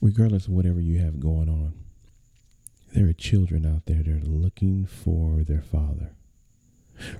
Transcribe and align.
regardless 0.00 0.46
of 0.46 0.52
whatever 0.52 0.80
you 0.80 0.98
have 0.98 1.20
going 1.20 1.48
on, 1.48 1.74
there 2.94 3.06
are 3.06 3.12
children 3.12 3.66
out 3.66 3.86
there 3.86 4.02
that 4.02 4.08
are 4.08 4.28
looking 4.28 4.86
for 4.86 5.42
their 5.42 5.62
father, 5.62 6.12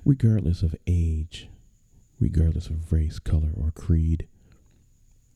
regardless 0.05 0.63
of 0.63 0.75
age, 0.87 1.49
regardless 2.19 2.67
of 2.67 2.91
race, 2.91 3.19
color, 3.19 3.51
or 3.55 3.71
creed, 3.71 4.27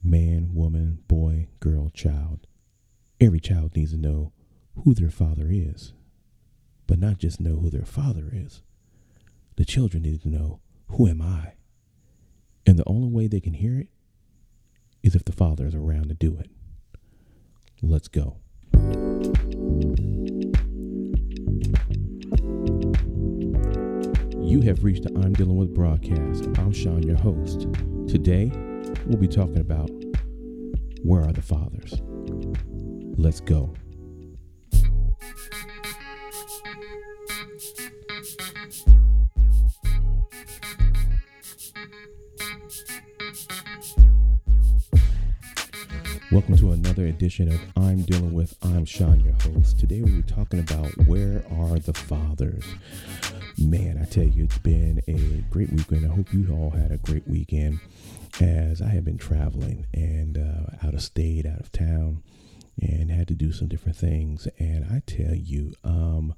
man, 0.04 0.54
woman, 0.54 1.00
boy, 1.08 1.48
girl, 1.60 1.90
child. 1.90 2.48
Every 3.20 3.40
child 3.40 3.76
needs 3.76 3.92
to 3.92 3.98
know 3.98 4.32
who 4.84 4.94
their 4.94 5.12
father 5.12 5.48
is, 5.50 5.94
but 6.88 6.98
not 6.98 7.20
just 7.20 7.40
know 7.40 7.58
who 7.58 7.70
their 7.70 7.86
father 7.86 8.30
is. 8.34 8.62
The 9.58 9.66
children 9.66 10.04
need 10.04 10.24
to 10.24 10.30
know, 10.30 10.60
who 10.88 11.08
am 11.08 11.22
I? 11.22 11.54
And 12.66 12.80
the 12.80 12.88
only 12.88 13.10
way 13.10 13.28
they 13.28 13.40
can 13.40 13.54
hear 13.54 13.80
it 13.80 13.90
is 15.04 15.16
if 15.16 15.26
the 15.26 15.32
father 15.32 15.66
is 15.66 15.76
around 15.76 16.10
to 16.10 16.16
do 16.16 16.38
it. 16.40 16.50
Let's 17.84 18.08
go. 18.08 18.38
You 24.40 24.62
have 24.62 24.84
reached 24.84 25.04
the 25.04 25.12
I'm 25.16 25.34
Dealing 25.34 25.58
With 25.58 25.74
broadcast. 25.74 26.48
I'm 26.60 26.72
Sean, 26.72 27.02
your 27.02 27.18
host. 27.18 27.62
Today, 28.08 28.52
we'll 29.08 29.18
be 29.18 29.28
talking 29.28 29.58
about 29.58 29.90
where 31.02 31.24
are 31.24 31.34
the 31.34 31.42
fathers? 31.42 31.96
Let's 33.18 33.40
go. 33.40 33.74
Welcome 46.42 46.58
to 46.58 46.72
another 46.72 47.06
edition 47.06 47.54
of 47.54 47.62
I'm 47.78 48.02
Dealing 48.02 48.34
With. 48.34 48.58
I'm 48.64 48.84
Sean, 48.84 49.20
your 49.20 49.36
host. 49.44 49.80
Today 49.80 50.02
we're 50.02 50.24
talking 50.24 50.60
about 50.60 50.90
where 51.06 51.46
are 51.52 51.78
the 51.78 51.94
fathers. 51.94 52.66
Man, 53.60 54.00
I 54.02 54.06
tell 54.06 54.24
you, 54.24 54.46
it's 54.46 54.58
been 54.58 55.04
a 55.08 55.44
great 55.54 55.72
weekend. 55.72 56.12
I 56.12 56.16
hope 56.16 56.34
you 56.34 56.52
all 56.52 56.72
had 56.72 56.92
a 56.92 56.98
great 56.98 57.28
weekend 57.28 57.80
as 58.40 58.82
I 58.82 58.88
have 58.88 59.06
been 59.06 59.20
traveling 59.20 59.86
and 59.94 60.36
uh, 60.36 60.88
out 60.88 60.96
of 60.96 61.04
state, 61.04 61.46
out 61.46 61.60
of 61.60 61.72
town, 61.72 62.24
and 62.82 63.12
had 63.12 63.28
to 63.28 63.36
do 63.36 63.52
some 63.52 63.68
different 63.68 64.00
things. 64.00 64.48
And 64.58 64.86
I 64.92 65.04
tell 65.06 65.36
you, 65.36 65.76
um, 65.84 66.34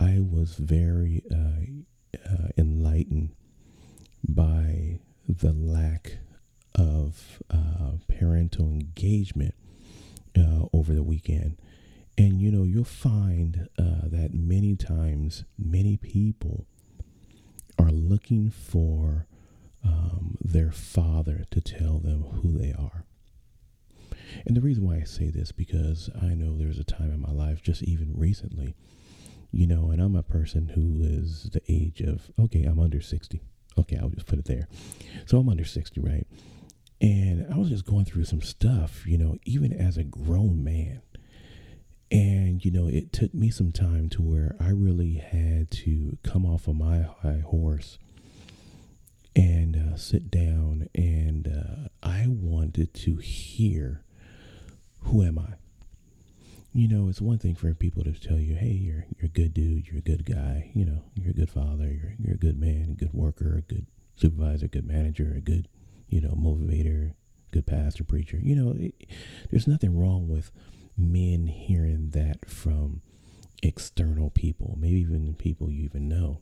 I 0.00 0.20
was 0.20 0.54
very 0.54 1.22
uh, 1.30 2.16
uh, 2.32 2.48
enlightened 2.56 3.34
by 4.26 5.00
the 5.28 5.52
lack 5.52 6.16
of 6.74 7.42
uh, 7.50 7.92
parental 8.08 8.66
engagement 8.66 9.54
uh, 10.36 10.66
over 10.72 10.94
the 10.94 11.02
weekend. 11.02 11.56
And 12.16 12.40
you 12.40 12.50
know, 12.50 12.62
you'll 12.62 12.84
find 12.84 13.68
uh, 13.78 14.02
that 14.04 14.30
many 14.32 14.76
times, 14.76 15.44
many 15.58 15.96
people 15.96 16.66
are 17.78 17.90
looking 17.90 18.50
for 18.50 19.26
um, 19.84 20.36
their 20.40 20.70
father 20.70 21.44
to 21.50 21.60
tell 21.60 21.98
them 21.98 22.22
who 22.22 22.56
they 22.56 22.72
are. 22.72 23.04
And 24.46 24.56
the 24.56 24.60
reason 24.60 24.86
why 24.86 24.96
I 24.96 25.04
say 25.04 25.30
this 25.30 25.52
because 25.52 26.10
I 26.20 26.34
know 26.34 26.56
there's 26.56 26.78
a 26.78 26.84
time 26.84 27.10
in 27.12 27.20
my 27.20 27.30
life, 27.30 27.62
just 27.62 27.82
even 27.82 28.12
recently, 28.16 28.74
you 29.52 29.66
know, 29.66 29.90
and 29.90 30.00
I'm 30.00 30.16
a 30.16 30.22
person 30.22 30.68
who 30.68 31.02
is 31.02 31.50
the 31.52 31.62
age 31.68 32.00
of 32.00 32.30
okay, 32.38 32.64
I'm 32.64 32.80
under 32.80 33.00
sixty. 33.00 33.42
Okay, 33.78 33.96
I'll 33.96 34.08
just 34.08 34.26
put 34.26 34.38
it 34.38 34.44
there. 34.44 34.68
So 35.26 35.38
I'm 35.38 35.48
under 35.48 35.64
sixty, 35.64 36.00
right? 36.00 36.26
And 37.00 37.52
I 37.52 37.58
was 37.58 37.68
just 37.68 37.84
going 37.84 38.04
through 38.04 38.24
some 38.24 38.40
stuff, 38.42 39.06
you 39.06 39.18
know, 39.18 39.36
even 39.44 39.72
as 39.72 39.96
a 39.96 40.04
grown 40.04 40.64
man. 40.64 41.02
And, 42.10 42.64
you 42.64 42.70
know, 42.70 42.86
it 42.86 43.12
took 43.12 43.34
me 43.34 43.50
some 43.50 43.72
time 43.72 44.08
to 44.10 44.22
where 44.22 44.56
I 44.60 44.68
really 44.68 45.14
had 45.14 45.70
to 45.72 46.16
come 46.22 46.46
off 46.46 46.68
of 46.68 46.76
my 46.76 47.02
high 47.22 47.42
horse 47.44 47.98
and 49.34 49.76
uh, 49.76 49.96
sit 49.96 50.30
down. 50.30 50.88
And 50.94 51.48
uh, 51.48 51.88
I 52.02 52.26
wanted 52.28 52.94
to 52.94 53.16
hear 53.16 54.04
who 55.04 55.22
am 55.22 55.38
I? 55.38 55.54
You 56.72 56.88
know, 56.88 57.08
it's 57.08 57.20
one 57.20 57.38
thing 57.38 57.54
for 57.54 57.72
people 57.74 58.02
to 58.02 58.12
tell 58.12 58.38
you, 58.38 58.56
hey, 58.56 58.72
you're, 58.72 59.06
you're 59.16 59.26
a 59.26 59.28
good 59.28 59.54
dude, 59.54 59.86
you're 59.86 59.98
a 59.98 60.02
good 60.02 60.24
guy, 60.24 60.72
you 60.74 60.84
know, 60.84 61.02
you're 61.14 61.30
a 61.30 61.34
good 61.34 61.50
father, 61.50 61.86
you're, 61.86 62.14
you're 62.18 62.34
a 62.34 62.38
good 62.38 62.58
man, 62.58 62.88
a 62.90 62.94
good 62.94 63.12
worker, 63.12 63.56
a 63.58 63.60
good 63.60 63.86
supervisor, 64.16 64.66
a 64.66 64.68
good 64.68 64.86
manager, 64.86 65.34
a 65.36 65.40
good 65.40 65.68
you 66.08 66.20
know, 66.20 66.30
motivator, 66.30 67.14
good 67.50 67.66
pastor, 67.66 68.04
preacher. 68.04 68.38
You 68.42 68.56
know, 68.56 68.74
it, 68.78 68.94
there's 69.50 69.66
nothing 69.66 69.98
wrong 69.98 70.28
with 70.28 70.50
men 70.96 71.46
hearing 71.46 72.10
that 72.10 72.48
from 72.48 73.02
external 73.62 74.30
people, 74.30 74.76
maybe 74.78 75.00
even 75.00 75.34
people 75.34 75.70
you 75.70 75.84
even 75.84 76.08
know. 76.08 76.40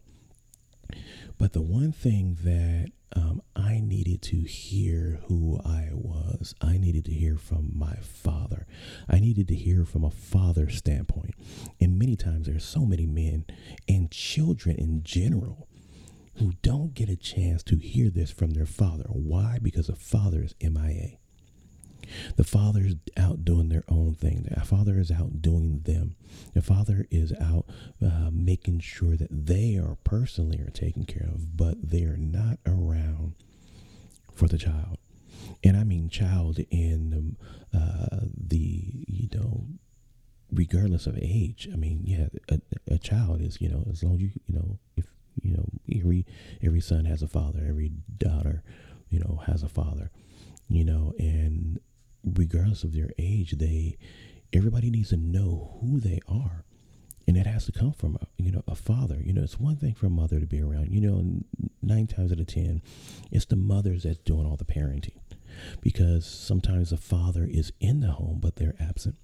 But 1.38 1.52
the 1.52 1.62
one 1.62 1.92
thing 1.92 2.38
that 2.44 2.92
um, 3.14 3.42
I 3.54 3.80
needed 3.80 4.22
to 4.22 4.40
hear 4.42 5.20
who 5.26 5.60
I 5.64 5.90
was, 5.92 6.54
I 6.60 6.78
needed 6.78 7.04
to 7.06 7.12
hear 7.12 7.36
from 7.36 7.72
my 7.74 7.94
father. 7.96 8.66
I 9.08 9.18
needed 9.18 9.48
to 9.48 9.54
hear 9.54 9.84
from 9.84 10.04
a 10.04 10.10
father 10.10 10.70
standpoint. 10.70 11.34
And 11.80 11.98
many 11.98 12.16
times 12.16 12.46
there's 12.46 12.64
so 12.64 12.86
many 12.86 13.06
men 13.06 13.44
and 13.88 14.10
children 14.10 14.76
in 14.76 15.02
general 15.02 15.68
who 16.36 16.52
don't 16.62 16.94
get 16.94 17.08
a 17.08 17.16
chance 17.16 17.62
to 17.64 17.76
hear 17.76 18.10
this 18.10 18.30
from 18.30 18.50
their 18.50 18.66
father. 18.66 19.04
Why? 19.08 19.58
Because 19.60 19.86
the 19.86 19.96
father 19.96 20.42
is 20.42 20.54
MIA. 20.60 21.18
The 22.36 22.44
father 22.44 22.82
is 22.84 22.96
out 23.16 23.44
doing 23.44 23.68
their 23.68 23.84
own 23.88 24.14
thing. 24.14 24.46
The 24.50 24.64
father 24.64 24.98
is 24.98 25.10
out 25.10 25.40
doing 25.40 25.80
them. 25.84 26.16
The 26.54 26.62
father 26.62 27.06
is 27.10 27.32
out 27.40 27.66
uh, 28.04 28.30
making 28.32 28.80
sure 28.80 29.16
that 29.16 29.46
they 29.46 29.76
are 29.76 29.96
personally 30.04 30.60
are 30.60 30.70
taken 30.70 31.04
care 31.04 31.28
of, 31.32 31.56
but 31.56 31.90
they 31.90 32.02
are 32.04 32.16
not 32.16 32.58
around 32.66 33.34
for 34.34 34.48
the 34.48 34.58
child. 34.58 34.98
And 35.64 35.76
I 35.76 35.84
mean 35.84 36.08
child 36.08 36.58
in 36.70 37.36
uh, 37.74 38.20
the, 38.36 39.04
you 39.06 39.28
know, 39.34 39.66
regardless 40.52 41.06
of 41.06 41.18
age. 41.20 41.68
I 41.72 41.76
mean, 41.76 42.02
yeah, 42.04 42.28
a, 42.48 42.60
a 42.94 42.98
child 42.98 43.40
is, 43.40 43.60
you 43.60 43.68
know, 43.68 43.84
as 43.90 44.02
long 44.02 44.16
as 44.16 44.20
you, 44.20 44.30
you 44.46 44.54
know, 44.54 44.78
if 44.96 45.06
you 45.40 45.54
know, 45.54 45.66
every 45.94 46.26
every 46.62 46.80
son 46.80 47.04
has 47.06 47.22
a 47.22 47.28
father, 47.28 47.64
every 47.66 47.92
daughter, 48.18 48.62
you 49.08 49.18
know, 49.18 49.42
has 49.46 49.62
a 49.62 49.68
father. 49.68 50.10
You 50.68 50.84
know, 50.84 51.12
and 51.18 51.80
regardless 52.24 52.84
of 52.84 52.94
their 52.94 53.10
age, 53.18 53.52
they 53.52 53.96
everybody 54.52 54.90
needs 54.90 55.10
to 55.10 55.16
know 55.16 55.78
who 55.80 56.00
they 56.00 56.20
are. 56.28 56.64
And 57.26 57.36
it 57.36 57.46
has 57.46 57.66
to 57.66 57.72
come 57.72 57.92
from 57.92 58.16
a, 58.16 58.26
you 58.36 58.50
know 58.50 58.64
a 58.66 58.74
father. 58.74 59.20
You 59.22 59.32
know, 59.32 59.42
it's 59.42 59.60
one 59.60 59.76
thing 59.76 59.94
for 59.94 60.06
a 60.06 60.10
mother 60.10 60.40
to 60.40 60.46
be 60.46 60.60
around. 60.60 60.90
You 60.92 61.00
know, 61.00 61.42
nine 61.80 62.06
times 62.08 62.32
out 62.32 62.40
of 62.40 62.46
ten, 62.46 62.82
it's 63.30 63.44
the 63.44 63.56
mothers 63.56 64.02
that's 64.02 64.18
doing 64.18 64.46
all 64.46 64.56
the 64.56 64.64
parenting, 64.64 65.20
because 65.80 66.26
sometimes 66.26 66.90
the 66.90 66.96
father 66.96 67.44
is 67.44 67.72
in 67.80 68.00
the 68.00 68.12
home 68.12 68.38
but 68.40 68.56
they're 68.56 68.74
absent. 68.80 69.16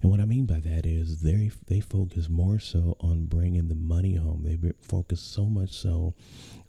And 0.00 0.10
what 0.10 0.20
I 0.20 0.24
mean 0.24 0.46
by 0.46 0.60
that 0.60 0.86
is 0.86 1.22
they 1.22 1.50
they 1.66 1.80
focus 1.80 2.28
more 2.28 2.58
so 2.58 2.96
on 3.00 3.26
bringing 3.26 3.68
the 3.68 3.74
money 3.74 4.14
home. 4.14 4.42
They 4.44 4.72
focus 4.80 5.20
so 5.20 5.46
much 5.46 5.72
so 5.72 6.14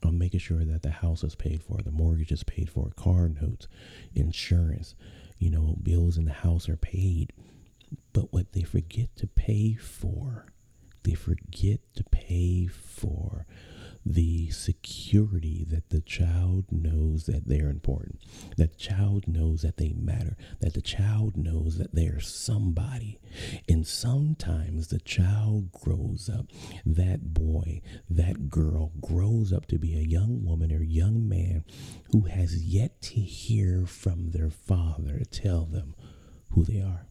on 0.03 0.17
making 0.17 0.39
sure 0.39 0.65
that 0.65 0.81
the 0.81 0.89
house 0.91 1.23
is 1.23 1.35
paid 1.35 1.61
for, 1.61 1.77
the 1.81 1.91
mortgage 1.91 2.31
is 2.31 2.43
paid 2.43 2.69
for, 2.69 2.91
car 2.95 3.29
notes, 3.29 3.67
insurance, 4.15 4.95
you 5.37 5.49
know, 5.51 5.77
bills 5.83 6.17
in 6.17 6.25
the 6.25 6.33
house 6.33 6.67
are 6.69 6.77
paid. 6.77 7.33
But 8.13 8.33
what 8.33 8.53
they 8.53 8.63
forget 8.63 9.15
to 9.17 9.27
pay 9.27 9.73
for, 9.75 10.45
they 11.03 11.13
forget 11.13 11.79
to 11.95 12.03
pay 12.05 12.67
for 12.67 13.45
the 14.09 14.49
security 14.49 15.63
that 15.69 15.91
the 15.91 16.01
child 16.01 16.65
knows 16.71 17.27
that 17.27 17.47
they're 17.47 17.69
important, 17.69 18.19
that 18.57 18.71
the 18.71 18.77
child 18.79 19.27
knows 19.27 19.61
that 19.61 19.77
they 19.77 19.93
matter, 19.93 20.35
that 20.61 20.73
the 20.73 20.81
child 20.81 21.37
knows 21.37 21.77
that 21.77 21.93
they're 21.93 22.19
somebody. 22.19 23.19
And 23.69 23.85
sometimes 23.85 24.87
the 24.87 24.99
child 24.99 25.71
grows 25.71 26.27
up, 26.27 26.47
that 26.87 27.35
boy, 27.35 27.81
that 28.09 28.49
girl 28.49 28.93
grows 28.99 29.53
up 29.53 29.67
to 29.67 29.77
be 29.77 29.93
a 29.93 30.01
young 30.01 30.43
woman 30.43 30.71
or 30.71 30.81
young 30.81 31.29
man 31.29 31.63
who 32.11 32.21
has 32.23 32.63
yet 32.63 33.03
to 33.03 33.19
hear 33.19 33.85
from 33.85 34.31
their 34.31 34.49
father 34.49 35.21
tell 35.29 35.65
them 35.65 35.93
who 36.49 36.63
they 36.63 36.81
are. 36.81 37.08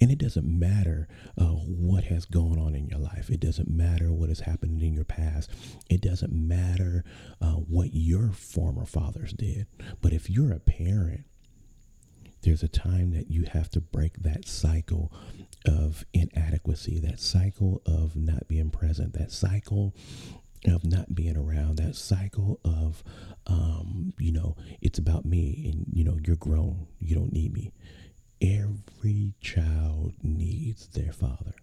And 0.00 0.10
it 0.10 0.18
doesn't 0.18 0.46
matter 0.46 1.08
uh, 1.38 1.44
what 1.44 2.04
has 2.04 2.24
gone 2.24 2.58
on 2.58 2.74
in 2.74 2.88
your 2.88 2.98
life. 2.98 3.30
It 3.30 3.40
doesn't 3.40 3.70
matter 3.70 4.12
what 4.12 4.28
has 4.28 4.40
happened 4.40 4.82
in 4.82 4.92
your 4.92 5.04
past. 5.04 5.50
It 5.88 6.00
doesn't 6.00 6.32
matter 6.32 7.04
uh, 7.40 7.52
what 7.52 7.90
your 7.92 8.32
former 8.32 8.84
fathers 8.84 9.32
did. 9.32 9.66
But 10.00 10.12
if 10.12 10.28
you're 10.28 10.52
a 10.52 10.60
parent, 10.60 11.24
there's 12.42 12.62
a 12.62 12.68
time 12.68 13.12
that 13.12 13.30
you 13.30 13.44
have 13.52 13.70
to 13.70 13.80
break 13.80 14.22
that 14.22 14.46
cycle 14.46 15.12
of 15.66 16.04
inadequacy, 16.12 16.98
that 17.00 17.20
cycle 17.20 17.82
of 17.86 18.16
not 18.16 18.48
being 18.48 18.70
present, 18.70 19.12
that 19.14 19.32
cycle 19.32 19.94
of 20.66 20.84
not 20.84 21.14
being 21.14 21.36
around, 21.36 21.76
that 21.76 21.94
cycle 21.94 22.60
of, 22.64 23.02
um, 23.46 24.12
you 24.18 24.32
know, 24.32 24.56
it's 24.80 24.98
about 24.98 25.24
me 25.24 25.70
and, 25.72 25.86
you 25.92 26.04
know, 26.04 26.18
you're 26.24 26.36
grown, 26.36 26.86
you 27.00 27.14
don't 27.14 27.32
need 27.32 27.52
me. 27.52 27.72
Every 28.40 29.34
child 29.40 30.14
needs 30.22 30.86
their 30.88 31.12
father. 31.12 31.54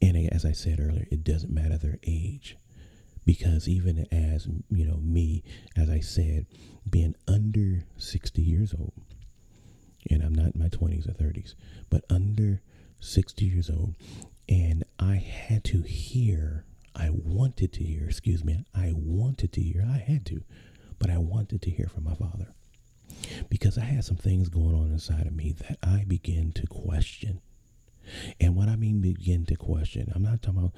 And 0.00 0.16
as 0.32 0.44
I 0.44 0.52
said 0.52 0.80
earlier, 0.80 1.06
it 1.10 1.24
doesn't 1.24 1.52
matter 1.52 1.78
their 1.78 1.98
age. 2.04 2.56
Because 3.24 3.68
even 3.68 4.06
as, 4.10 4.48
you 4.70 4.84
know, 4.84 4.96
me, 4.96 5.44
as 5.76 5.88
I 5.88 6.00
said, 6.00 6.46
being 6.88 7.14
under 7.28 7.84
60 7.96 8.42
years 8.42 8.74
old, 8.78 8.92
and 10.10 10.22
I'm 10.22 10.34
not 10.34 10.54
in 10.54 10.60
my 10.60 10.68
20s 10.68 11.08
or 11.08 11.12
30s, 11.12 11.54
but 11.88 12.04
under 12.10 12.60
60 12.98 13.44
years 13.44 13.70
old, 13.70 13.94
and 14.48 14.82
I 14.98 15.16
had 15.16 15.62
to 15.64 15.82
hear, 15.82 16.64
I 16.96 17.10
wanted 17.10 17.72
to 17.74 17.84
hear, 17.84 18.06
excuse 18.06 18.44
me, 18.44 18.64
I 18.74 18.92
wanted 18.94 19.52
to 19.52 19.60
hear, 19.60 19.86
I 19.88 19.98
had 19.98 20.26
to, 20.26 20.42
but 20.98 21.10
I 21.10 21.18
wanted 21.18 21.62
to 21.62 21.70
hear 21.70 21.86
from 21.86 22.04
my 22.04 22.14
father. 22.14 22.54
Because 23.48 23.78
I 23.78 23.82
had 23.82 24.04
some 24.04 24.16
things 24.16 24.48
going 24.48 24.74
on 24.74 24.90
inside 24.90 25.26
of 25.26 25.34
me 25.34 25.52
that 25.52 25.78
I 25.82 26.04
began 26.06 26.52
to 26.52 26.66
question. 26.66 27.40
And 28.40 28.56
what 28.56 28.68
I 28.68 28.76
mean 28.76 29.00
begin 29.00 29.46
to 29.46 29.56
question, 29.56 30.10
I'm 30.14 30.22
not 30.22 30.42
talking 30.42 30.58
about 30.58 30.72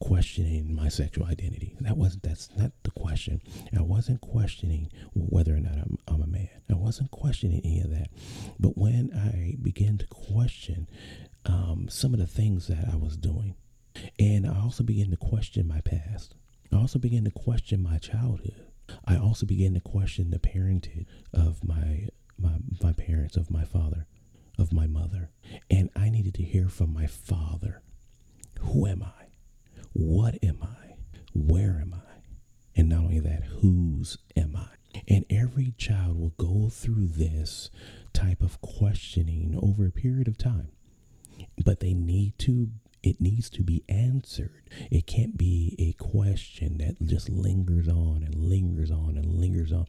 questioning 0.00 0.74
my 0.74 0.88
sexual 0.88 1.26
identity. 1.26 1.76
That 1.80 1.96
wasn't 1.96 2.22
that's 2.22 2.48
not 2.56 2.72
the 2.84 2.90
question. 2.92 3.42
I 3.76 3.82
wasn't 3.82 4.20
questioning 4.20 4.90
whether 5.14 5.54
or 5.54 5.60
not 5.60 5.72
I'm, 5.72 5.98
I'm 6.06 6.22
a 6.22 6.26
man. 6.26 6.48
I 6.70 6.74
wasn't 6.74 7.10
questioning 7.10 7.60
any 7.64 7.80
of 7.80 7.90
that. 7.90 8.08
But 8.60 8.78
when 8.78 9.12
I 9.12 9.56
began 9.60 9.98
to 9.98 10.06
question 10.06 10.88
um, 11.46 11.88
some 11.90 12.12
of 12.14 12.20
the 12.20 12.26
things 12.26 12.68
that 12.68 12.88
I 12.92 12.96
was 12.96 13.16
doing, 13.16 13.56
and 14.18 14.46
I 14.46 14.60
also 14.60 14.84
began 14.84 15.10
to 15.10 15.16
question 15.16 15.66
my 15.66 15.80
past. 15.80 16.34
I 16.72 16.76
also 16.76 16.98
began 16.98 17.24
to 17.24 17.30
question 17.30 17.82
my 17.82 17.98
childhood. 17.98 18.67
I 19.04 19.16
also 19.16 19.46
began 19.46 19.74
to 19.74 19.80
question 19.80 20.30
the 20.30 20.38
parentage 20.38 21.06
of 21.32 21.64
my 21.64 22.08
my, 22.40 22.58
my 22.82 22.92
parents, 22.92 23.36
of 23.36 23.50
my 23.50 23.64
father, 23.64 24.06
of 24.58 24.72
my 24.72 24.86
mother. 24.86 25.30
And 25.70 25.90
I 25.96 26.08
needed 26.08 26.34
to 26.34 26.42
hear 26.44 26.68
from 26.68 26.92
my 26.92 27.06
father. 27.06 27.82
Who 28.60 28.86
am 28.86 29.02
I? 29.02 29.26
What 29.92 30.38
am 30.42 30.58
I? 30.62 30.94
Where 31.34 31.78
am 31.80 31.94
I? 31.94 32.22
And 32.76 32.88
not 32.88 33.00
only 33.00 33.20
that, 33.20 33.44
whose 33.44 34.18
am 34.36 34.54
I? 34.56 34.68
And 35.08 35.24
every 35.30 35.74
child 35.76 36.18
will 36.18 36.34
go 36.36 36.68
through 36.68 37.08
this 37.08 37.70
type 38.12 38.40
of 38.40 38.60
questioning 38.60 39.58
over 39.60 39.86
a 39.86 39.90
period 39.90 40.28
of 40.28 40.38
time. 40.38 40.68
But 41.64 41.80
they 41.80 41.94
need 41.94 42.38
to 42.40 42.68
it 43.02 43.20
needs 43.20 43.48
to 43.50 43.62
be 43.62 43.84
answered. 43.88 44.62
It 44.90 45.06
can't 45.06 45.36
be 45.36 45.74
a 45.78 45.92
question 46.02 46.78
that 46.78 46.96
just 47.04 47.28
lingers 47.28 47.88
on 47.88 48.22
and 48.24 48.34
lingers 48.34 48.90
on 48.90 49.16
and 49.16 49.40
lingers 49.40 49.72
on. 49.72 49.86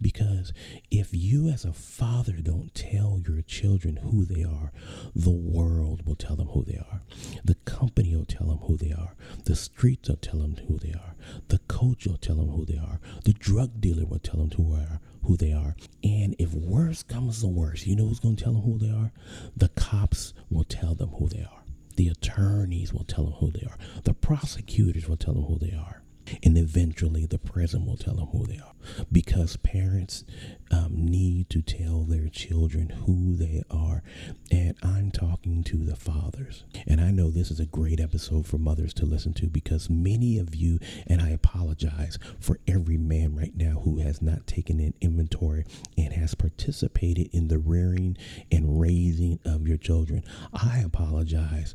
Because 0.00 0.52
if 0.90 1.10
you, 1.12 1.48
as 1.48 1.64
a 1.64 1.72
father, 1.72 2.34
don't 2.34 2.74
tell 2.74 3.20
your 3.26 3.42
children 3.42 3.96
who 3.96 4.24
they 4.24 4.44
are, 4.44 4.72
the 5.14 5.30
world 5.30 6.06
will 6.06 6.14
tell 6.14 6.36
them 6.36 6.48
who 6.48 6.64
they 6.64 6.78
are. 6.78 7.02
The 7.44 7.56
company 7.64 8.14
will 8.16 8.24
tell 8.24 8.46
them 8.46 8.58
who 8.58 8.76
they 8.76 8.92
are. 8.92 9.14
The 9.44 9.56
streets 9.56 10.08
will 10.08 10.16
tell 10.16 10.38
them 10.38 10.56
who 10.68 10.78
they 10.78 10.92
are. 10.92 11.14
The 11.48 11.58
coach 11.68 12.06
will 12.06 12.16
tell 12.16 12.36
them 12.36 12.50
who 12.50 12.64
they 12.64 12.78
are. 12.78 13.00
The 13.24 13.32
drug 13.32 13.80
dealer 13.80 14.06
will 14.06 14.18
tell 14.18 14.36
them 14.36 14.50
who 14.50 14.76
they 14.76 14.82
are. 14.82 15.00
Who 15.24 15.36
they 15.36 15.52
are. 15.52 15.76
And 16.02 16.34
if 16.40 16.52
worse 16.52 17.04
comes 17.04 17.40
to 17.42 17.46
worse, 17.46 17.86
you 17.86 17.94
know 17.94 18.08
who's 18.08 18.18
going 18.18 18.34
to 18.36 18.44
tell 18.44 18.54
them 18.54 18.62
who 18.62 18.78
they 18.78 18.90
are? 18.90 19.12
The 19.56 19.68
cops 19.68 20.34
will 20.50 20.64
tell 20.64 20.94
them 20.96 21.10
who 21.10 21.28
they 21.28 21.42
are. 21.42 21.61
The 21.96 22.08
attorneys 22.08 22.92
will 22.92 23.04
tell 23.04 23.24
them 23.24 23.34
who 23.34 23.50
they 23.50 23.66
are. 23.66 23.76
The 24.04 24.14
prosecutors 24.14 25.08
will 25.08 25.16
tell 25.16 25.34
them 25.34 25.44
who 25.44 25.58
they 25.58 25.72
are. 25.72 26.02
And 26.42 26.56
eventually 26.56 27.26
the 27.26 27.38
president 27.38 27.88
will 27.88 27.96
tell 27.96 28.14
them 28.14 28.28
who 28.28 28.46
they 28.46 28.58
are. 28.58 28.72
Because 29.10 29.56
parents 29.58 30.24
um, 30.72 31.04
need 31.06 31.50
to 31.50 31.62
tell 31.62 32.04
their 32.04 32.28
children 32.28 32.88
who 32.90 33.36
they 33.36 33.62
are. 33.70 34.02
And 34.50 34.74
I'm 34.82 35.10
talking 35.10 35.62
to 35.64 35.76
the 35.76 35.96
fathers. 35.96 36.64
And 36.86 37.00
I 37.00 37.10
know 37.10 37.30
this 37.30 37.50
is 37.50 37.60
a 37.60 37.66
great 37.66 38.00
episode 38.00 38.46
for 38.46 38.58
mothers 38.58 38.94
to 38.94 39.06
listen 39.06 39.34
to 39.34 39.46
because 39.46 39.90
many 39.90 40.38
of 40.38 40.54
you, 40.54 40.78
and 41.06 41.20
I 41.20 41.30
apologize 41.30 42.18
for 42.40 42.58
every 42.66 42.96
man 42.96 43.36
right 43.36 43.54
now 43.54 43.80
who 43.80 43.98
has 43.98 44.22
not 44.22 44.46
taken 44.46 44.80
an 44.80 44.94
inventory 45.00 45.64
and 45.96 46.12
has 46.14 46.34
participated 46.34 47.28
in 47.32 47.48
the 47.48 47.58
rearing 47.58 48.16
and 48.50 48.80
raising 48.80 49.38
of 49.44 49.68
your 49.68 49.78
children. 49.78 50.24
I 50.52 50.80
apologize 50.80 51.74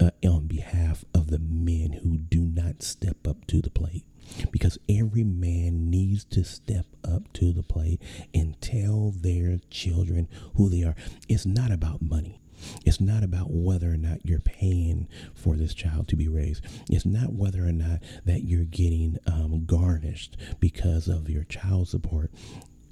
uh, 0.00 0.10
on 0.24 0.46
behalf 0.46 1.04
of 1.14 1.28
the 1.28 1.38
men 1.38 1.92
who 2.02 2.16
do 2.16 2.40
not 2.40 2.82
step 2.82 3.26
up 3.26 3.46
to 3.48 3.60
the 3.60 3.70
plate 3.70 4.04
because 4.50 4.78
every 4.88 5.24
man 5.24 5.90
needs 5.90 6.24
to 6.24 6.44
step 6.44 6.86
up 7.04 7.32
to 7.34 7.52
the 7.52 7.62
plate 7.62 8.00
and 8.34 8.60
tell 8.60 9.12
their 9.16 9.58
children 9.70 10.28
who 10.56 10.68
they 10.68 10.82
are. 10.82 10.96
It's 11.28 11.46
not 11.46 11.70
about 11.70 12.02
money. 12.02 12.40
It's 12.84 13.00
not 13.00 13.22
about 13.22 13.50
whether 13.50 13.90
or 13.90 13.96
not 13.96 14.24
you're 14.24 14.40
paying 14.40 15.08
for 15.34 15.56
this 15.56 15.74
child 15.74 16.08
to 16.08 16.16
be 16.16 16.28
raised. 16.28 16.64
It's 16.90 17.06
not 17.06 17.32
whether 17.32 17.66
or 17.66 17.72
not 17.72 18.00
that 18.24 18.44
you're 18.44 18.64
getting 18.64 19.18
um, 19.26 19.64
garnished 19.64 20.36
because 20.60 21.08
of 21.08 21.28
your 21.30 21.44
child 21.44 21.88
support. 21.88 22.30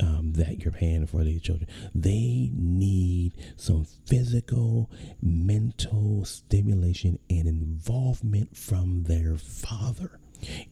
Um, 0.01 0.35
that 0.35 0.61
you're 0.61 0.71
paying 0.73 1.09
for 1.09 1.25
these 1.25 1.43
children. 1.43 1.69
They 1.93 2.53
need 2.55 3.33
some 3.57 3.85
physical, 4.07 4.89
mental 5.21 6.25
stimulation 6.25 7.19
and 7.29 7.49
involvement 7.49 8.57
from 8.57 9.03
their 9.03 9.37
father. 9.37 10.21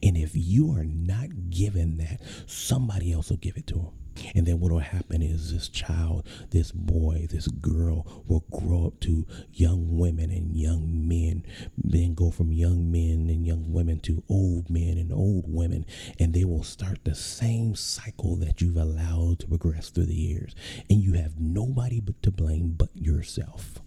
And 0.03 0.17
if 0.17 0.31
you 0.33 0.71
are 0.73 0.85
not 0.85 1.49
given 1.49 1.97
that, 1.97 2.21
somebody 2.45 3.11
else 3.11 3.29
will 3.29 3.37
give 3.37 3.57
it 3.57 3.67
to 3.67 3.75
them. 3.75 3.91
And 4.35 4.45
then 4.45 4.59
what 4.59 4.71
will 4.71 4.79
happen 4.79 5.21
is 5.21 5.53
this 5.53 5.69
child, 5.69 6.27
this 6.49 6.71
boy, 6.71 7.27
this 7.29 7.47
girl 7.47 8.23
will 8.27 8.45
grow 8.51 8.87
up 8.87 8.99
to 9.01 9.25
young 9.53 9.97
women 9.97 10.31
and 10.31 10.55
young 10.55 11.07
men, 11.07 11.45
then 11.77 12.13
go 12.13 12.31
from 12.31 12.51
young 12.51 12.91
men 12.91 13.29
and 13.29 13.45
young 13.45 13.71
women 13.71 13.99
to 14.01 14.23
old 14.29 14.69
men 14.69 14.97
and 14.97 15.13
old 15.13 15.45
women. 15.47 15.85
And 16.19 16.33
they 16.33 16.45
will 16.45 16.63
start 16.63 16.99
the 17.03 17.15
same 17.15 17.75
cycle 17.75 18.35
that 18.37 18.61
you've 18.61 18.77
allowed 18.77 19.39
to 19.39 19.47
progress 19.47 19.89
through 19.89 20.07
the 20.07 20.15
years. 20.15 20.55
And 20.89 21.01
you 21.03 21.13
have 21.13 21.39
nobody 21.39 21.99
but 21.99 22.21
to 22.23 22.31
blame 22.31 22.73
but 22.77 22.89
yourself. 22.95 23.79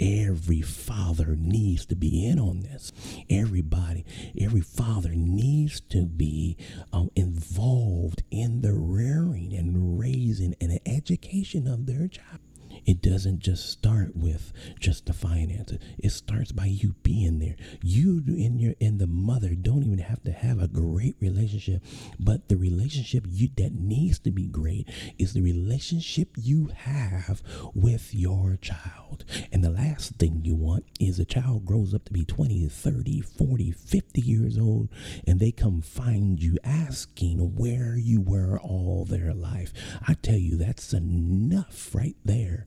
Every 0.00 0.60
father 0.60 1.36
needs 1.36 1.86
to 1.86 1.96
be 1.96 2.26
in 2.26 2.38
on 2.38 2.60
this. 2.60 2.92
Everybody, 3.30 4.04
every 4.38 4.60
father 4.60 5.10
needs 5.10 5.80
to 5.90 6.06
be 6.06 6.56
um, 6.92 7.10
involved 7.14 8.22
in 8.30 8.60
the 8.60 8.74
rearing 8.74 9.52
and 9.54 9.98
raising 9.98 10.54
and 10.60 10.78
education 10.86 11.66
of 11.66 11.86
their 11.86 12.08
child. 12.08 12.40
It 12.84 13.00
doesn't 13.00 13.40
just 13.40 13.70
start 13.70 14.16
with 14.16 14.52
just 14.80 15.06
the 15.06 15.12
finances. 15.12 15.78
It 15.98 16.10
starts 16.10 16.50
by 16.50 16.66
you 16.66 16.94
being 17.02 17.38
there. 17.38 17.56
You 17.82 18.22
and 18.26 18.60
your 18.60 18.74
and 18.80 18.98
the 18.98 19.06
mother 19.06 19.54
don't 19.54 19.84
even 19.84 19.98
have 19.98 20.22
to 20.24 20.32
have 20.32 20.60
a 20.60 20.68
great 20.68 21.16
relationship, 21.20 21.82
but 22.18 22.48
the 22.48 22.56
relationship 22.56 23.24
you 23.28 23.48
that 23.56 23.72
needs 23.72 24.18
to 24.20 24.30
be 24.30 24.48
great 24.48 24.88
is 25.18 25.32
the 25.32 25.42
relationship 25.42 26.30
you 26.36 26.70
have 26.74 27.42
with 27.74 28.14
your 28.14 28.58
child. 28.60 29.24
And 29.52 29.62
the 29.62 29.70
last 29.70 30.14
thing 30.16 30.40
you 30.44 30.54
want 30.54 30.84
is 30.98 31.18
a 31.18 31.24
child 31.24 31.64
grows 31.64 31.94
up 31.94 32.04
to 32.06 32.12
be 32.12 32.24
20, 32.24 32.66
30, 32.68 33.20
40, 33.20 33.70
50 33.70 34.20
years 34.20 34.58
old 34.58 34.88
and 35.26 35.38
they 35.38 35.52
come 35.52 35.80
find 35.82 36.42
you 36.42 36.58
asking 36.64 37.54
where 37.54 37.96
you 37.96 38.20
were 38.20 38.58
all 38.60 39.04
their 39.04 39.32
life. 39.32 39.72
I 40.06 40.14
tell 40.14 40.36
you 40.36 40.56
that's 40.56 40.92
enough 40.92 41.94
right 41.94 42.16
there 42.24 42.66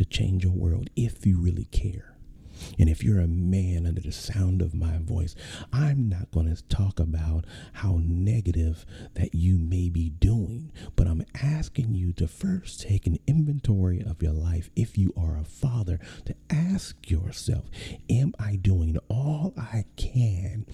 to 0.00 0.04
change 0.06 0.44
your 0.44 0.54
world 0.54 0.88
if 0.96 1.26
you 1.26 1.38
really 1.38 1.66
care. 1.66 2.16
And 2.78 2.88
if 2.88 3.04
you're 3.04 3.20
a 3.20 3.28
man 3.28 3.86
under 3.86 4.00
the 4.00 4.12
sound 4.12 4.62
of 4.62 4.72
my 4.72 4.96
voice, 4.96 5.34
I'm 5.74 6.08
not 6.08 6.30
going 6.30 6.54
to 6.54 6.62
talk 6.64 6.98
about 6.98 7.44
how 7.74 8.00
negative 8.02 8.86
that 9.14 9.34
you 9.34 9.58
may 9.58 9.90
be 9.90 10.08
doing, 10.08 10.72
but 10.96 11.06
I'm 11.06 11.22
asking 11.34 11.94
you 11.94 12.14
to 12.14 12.26
first 12.26 12.80
take 12.80 13.06
an 13.06 13.18
inventory 13.26 14.00
of 14.00 14.22
your 14.22 14.32
life. 14.32 14.70
If 14.74 14.96
you 14.96 15.12
are 15.18 15.36
a 15.36 15.44
father, 15.44 16.00
to 16.24 16.34
ask 16.48 17.10
yourself, 17.10 17.66
Am 18.08 18.32
I 18.38 18.56
doing 18.56 18.96
all 19.08 19.52
I 19.58 19.84
can 19.96 20.64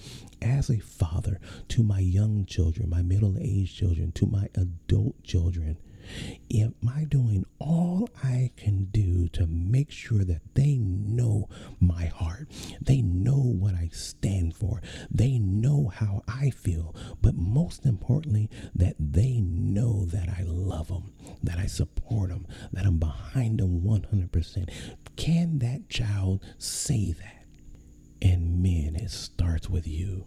as 0.41 0.69
a 0.69 0.79
father 0.79 1.39
to 1.67 1.83
my 1.83 1.99
young 1.99 2.45
children, 2.45 2.89
my 2.89 3.01
middle 3.01 3.37
aged 3.37 3.75
children, 3.75 4.13
to 4.13 4.25
my 4.25 4.47
adult 4.55 5.21
children? 5.23 5.77
Am 6.53 6.75
I 6.89 7.03
doing 7.03 7.45
all 7.59 8.09
I 8.23 8.51
can 8.55 8.85
do 8.85 9.27
to 9.29 9.47
make 9.47 9.91
sure 9.91 10.23
that 10.23 10.41
they 10.53 10.77
know 10.77 11.49
my 11.79 12.05
heart? 12.05 12.47
They 12.81 13.01
know 13.01 13.37
what 13.37 13.73
I 13.73 13.89
stand 13.91 14.55
for. 14.55 14.81
They 15.11 15.39
know 15.39 15.91
how 15.93 16.23
I 16.27 16.49
feel. 16.49 16.95
But 17.21 17.35
most 17.35 17.85
importantly, 17.85 18.49
that 18.75 18.95
they 18.99 19.39
know 19.41 20.05
that 20.05 20.29
I 20.29 20.43
love 20.43 20.87
them, 20.87 21.13
that 21.43 21.57
I 21.57 21.65
support 21.65 22.29
them, 22.29 22.47
that 22.71 22.85
I'm 22.85 22.97
behind 22.99 23.59
them 23.59 23.81
100%. 23.81 24.69
Can 25.15 25.59
that 25.59 25.89
child 25.89 26.43
say 26.57 27.11
that? 27.13 27.45
And 28.21 28.61
men, 28.63 28.95
it 28.95 29.11
starts 29.11 29.69
with 29.69 29.87
you 29.87 30.25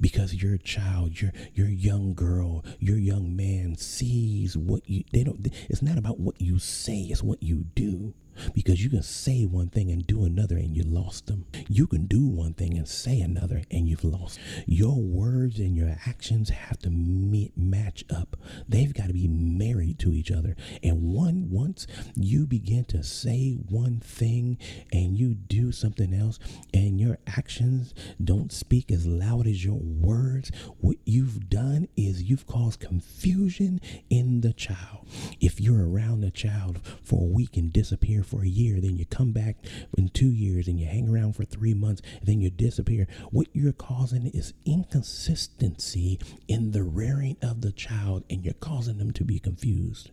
because 0.00 0.34
your 0.34 0.56
child, 0.58 1.20
your 1.20 1.32
your 1.54 1.68
young 1.68 2.14
girl, 2.14 2.64
your 2.78 2.98
young 2.98 3.34
man 3.36 3.76
sees 3.76 4.56
what 4.56 4.88
you 4.88 5.04
they 5.12 5.24
don't 5.24 5.46
it's 5.68 5.82
not 5.82 5.98
about 5.98 6.20
what 6.20 6.40
you 6.40 6.58
say, 6.58 7.02
it's 7.02 7.22
what 7.22 7.42
you 7.42 7.64
do. 7.74 8.14
Because 8.54 8.82
you 8.82 8.90
can 8.90 9.02
say 9.02 9.44
one 9.44 9.68
thing 9.68 9.90
and 9.90 10.06
do 10.06 10.24
another 10.24 10.56
and 10.56 10.76
you 10.76 10.82
lost 10.82 11.26
them. 11.26 11.46
You 11.68 11.86
can 11.86 12.06
do 12.06 12.26
one 12.26 12.54
thing 12.54 12.76
and 12.76 12.88
say 12.88 13.20
another 13.20 13.62
and 13.70 13.88
you've 13.88 14.04
lost. 14.04 14.38
Your 14.66 15.00
words 15.00 15.58
and 15.58 15.76
your 15.76 15.96
actions 16.06 16.50
have 16.50 16.78
to 16.80 16.90
meet, 16.90 17.56
match 17.56 18.04
up. 18.10 18.36
They've 18.68 18.94
got 18.94 19.08
to 19.08 19.12
be 19.12 19.28
married 19.28 19.98
to 20.00 20.12
each 20.12 20.30
other. 20.30 20.56
And 20.82 21.02
one 21.02 21.50
once 21.50 21.86
you 22.14 22.46
begin 22.46 22.84
to 22.86 23.02
say 23.02 23.52
one 23.68 24.00
thing 24.00 24.58
and 24.92 25.18
you 25.18 25.34
do 25.34 25.72
something 25.72 26.14
else 26.14 26.38
and 26.72 27.00
your 27.00 27.18
actions 27.26 27.94
don't 28.22 28.52
speak 28.52 28.90
as 28.90 29.06
loud 29.06 29.46
as 29.46 29.64
your 29.64 29.78
words, 29.80 30.50
what 30.80 30.96
you've 31.04 31.48
done 31.48 31.88
is 31.96 32.22
you've 32.22 32.46
caused 32.46 32.80
confusion 32.80 33.80
in 34.10 34.40
the 34.40 34.52
child. 34.52 35.06
If 35.40 35.60
you're 35.60 35.88
around 35.88 36.20
the 36.20 36.30
child 36.30 36.80
for 37.02 37.22
a 37.22 37.32
week 37.32 37.56
and 37.56 37.72
disappear 37.72 38.22
for 38.26 38.42
a 38.42 38.48
year, 38.48 38.80
then 38.80 38.96
you 38.96 39.06
come 39.06 39.32
back 39.32 39.56
in 39.96 40.08
two 40.08 40.30
years 40.30 40.68
and 40.68 40.78
you 40.80 40.86
hang 40.86 41.08
around 41.08 41.34
for 41.36 41.44
three 41.44 41.74
months, 41.74 42.02
and 42.18 42.26
then 42.26 42.40
you 42.40 42.50
disappear. 42.50 43.06
What 43.30 43.48
you're 43.52 43.72
causing 43.72 44.26
is 44.26 44.54
inconsistency 44.64 46.18
in 46.48 46.72
the 46.72 46.82
rearing 46.82 47.36
of 47.42 47.60
the 47.60 47.72
child, 47.72 48.24
and 48.28 48.44
you're 48.44 48.54
causing 48.54 48.98
them 48.98 49.12
to 49.12 49.24
be 49.24 49.38
confused. 49.38 50.10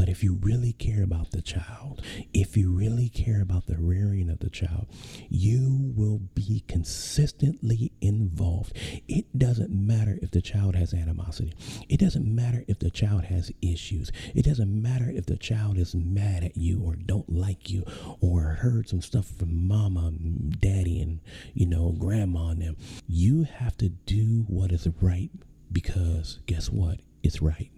But 0.00 0.08
if 0.08 0.24
you 0.24 0.38
really 0.40 0.72
care 0.72 1.02
about 1.02 1.30
the 1.30 1.42
child, 1.42 2.00
if 2.32 2.56
you 2.56 2.72
really 2.72 3.10
care 3.10 3.42
about 3.42 3.66
the 3.66 3.76
rearing 3.76 4.30
of 4.30 4.38
the 4.38 4.48
child, 4.48 4.86
you 5.28 5.92
will 5.94 6.22
be 6.34 6.64
consistently 6.66 7.92
involved. 8.00 8.72
It 9.08 9.26
doesn't 9.38 9.70
matter 9.70 10.18
if 10.22 10.30
the 10.30 10.40
child 10.40 10.74
has 10.74 10.94
animosity. 10.94 11.52
It 11.90 12.00
doesn't 12.00 12.24
matter 12.24 12.64
if 12.66 12.78
the 12.78 12.88
child 12.88 13.24
has 13.24 13.52
issues. 13.60 14.10
It 14.34 14.46
doesn't 14.46 14.72
matter 14.72 15.10
if 15.10 15.26
the 15.26 15.36
child 15.36 15.76
is 15.76 15.94
mad 15.94 16.44
at 16.44 16.56
you 16.56 16.80
or 16.82 16.96
don't 16.96 17.30
like 17.30 17.68
you 17.68 17.84
or 18.22 18.56
heard 18.62 18.88
some 18.88 19.02
stuff 19.02 19.26
from 19.26 19.68
mama, 19.68 20.14
daddy, 20.60 21.02
and, 21.02 21.20
you 21.52 21.66
know, 21.66 21.92
grandma 21.92 22.48
and 22.48 22.62
them. 22.62 22.78
You 23.06 23.44
have 23.44 23.76
to 23.76 23.90
do 23.90 24.46
what 24.48 24.72
is 24.72 24.88
right 25.02 25.30
because 25.70 26.38
guess 26.46 26.70
what? 26.70 27.00
It's 27.22 27.42
right. 27.42 27.70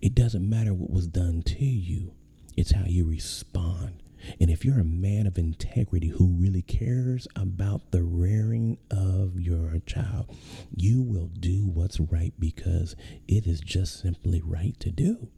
It 0.00 0.14
doesn't 0.14 0.48
matter 0.48 0.74
what 0.74 0.90
was 0.90 1.06
done 1.06 1.42
to 1.42 1.64
you, 1.64 2.12
it's 2.56 2.72
how 2.72 2.84
you 2.86 3.04
respond. 3.04 4.02
And 4.40 4.50
if 4.50 4.64
you're 4.64 4.78
a 4.78 4.84
man 4.84 5.26
of 5.26 5.36
integrity 5.36 6.08
who 6.08 6.26
really 6.28 6.62
cares 6.62 7.26
about 7.34 7.90
the 7.90 8.04
rearing 8.04 8.78
of 8.90 9.40
your 9.40 9.80
child, 9.84 10.34
you 10.74 11.02
will 11.02 11.26
do 11.26 11.66
what's 11.66 11.98
right 11.98 12.32
because 12.38 12.94
it 13.26 13.46
is 13.46 13.60
just 13.60 14.00
simply 14.00 14.40
right 14.44 14.78
to 14.78 14.90
do. 14.90 15.28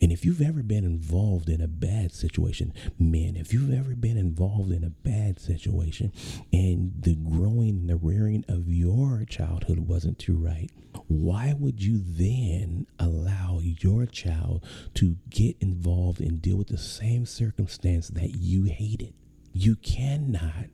And 0.00 0.10
if 0.10 0.24
you've 0.24 0.40
ever 0.40 0.62
been 0.62 0.84
involved 0.84 1.48
in 1.48 1.60
a 1.60 1.68
bad 1.68 2.12
situation, 2.12 2.72
men, 2.98 3.36
if 3.36 3.52
you've 3.52 3.72
ever 3.72 3.94
been 3.94 4.16
involved 4.16 4.72
in 4.72 4.82
a 4.82 4.90
bad 4.90 5.38
situation 5.38 6.12
and 6.52 6.92
the 6.98 7.16
growing 7.16 7.70
and 7.70 7.90
the 7.90 7.96
rearing 7.96 8.44
of 8.48 8.68
your 8.68 9.24
childhood 9.28 9.80
wasn't 9.80 10.18
too 10.18 10.36
right, 10.36 10.70
why 11.08 11.54
would 11.58 11.82
you 11.82 12.00
then 12.02 12.86
allow 12.98 13.60
your 13.62 14.06
child 14.06 14.64
to 14.94 15.16
get 15.28 15.56
involved 15.60 16.20
and 16.20 16.40
deal 16.40 16.56
with 16.56 16.68
the 16.68 16.78
same 16.78 17.26
circumstance 17.26 18.08
that 18.08 18.36
you 18.36 18.64
hated? 18.64 19.12
You 19.52 19.76
cannot 19.76 20.66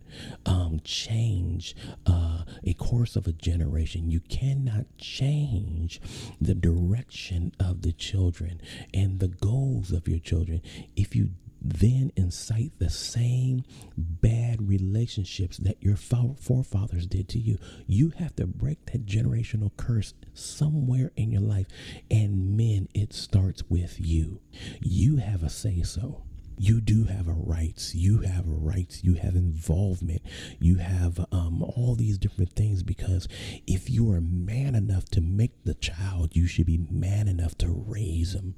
um, 0.45 0.80
change 0.85 1.75
uh, 2.06 2.45
a 2.64 2.75
course 2.75 3.16
of 3.16 3.26
a 3.26 3.33
generation. 3.33 4.11
You 4.11 4.21
cannot 4.21 4.87
change 4.99 6.00
the 6.40 6.54
direction 6.54 7.52
of 7.59 7.83
the 7.83 7.92
children 7.92 8.61
and 8.92 9.18
the 9.18 9.28
goals 9.28 9.92
of 9.92 10.06
your 10.06 10.18
children 10.18 10.62
if 10.95 11.16
you 11.16 11.30
then 11.61 12.12
incite 12.16 12.73
the 12.78 12.90
same 12.90 13.64
bad 13.97 14.68
relationships 14.68 15.56
that 15.56 15.83
your 15.83 15.97
forefathers 15.97 17.06
did 17.06 17.28
to 17.30 17.38
you. 17.38 17.59
You 17.87 18.11
have 18.18 18.37
to 18.37 18.47
break 18.47 18.87
that 18.87 19.06
generational 19.06 19.71
curse 19.76 20.14
somewhere 20.35 21.12
in 21.16 21.33
your 21.33 21.40
life. 21.40 21.66
And 22.11 22.56
men, 22.56 22.88
it 22.95 23.12
starts 23.12 23.64
with 23.68 23.97
you. 23.99 24.40
You 24.80 25.16
have 25.16 25.42
a 25.42 25.49
say 25.49 25.83
so 25.83 26.23
you 26.58 26.80
do 26.80 27.04
have 27.04 27.28
a 27.28 27.32
rights 27.32 27.94
you 27.94 28.20
have 28.20 28.44
rights 28.46 29.04
you 29.04 29.14
have 29.14 29.34
involvement 29.34 30.22
you 30.58 30.76
have 30.76 31.25
um, 31.30 31.62
all 31.62 31.94
these 31.94 32.18
different 32.18 32.52
things 32.52 32.82
because 32.82 33.28
if 33.66 33.90
you 33.90 34.10
are 34.10 34.20
man 34.20 34.75
enough 34.75 35.04
to 35.06 35.20
make 35.20 35.52
the 35.64 35.75
child 35.75 36.34
you 36.34 36.46
should 36.46 36.66
be 36.66 36.86
man 36.90 37.28
enough 37.28 37.56
to 37.58 37.68
raise 37.86 38.32
them. 38.32 38.54